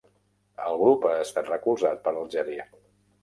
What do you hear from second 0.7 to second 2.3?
grup ha estat recolzat per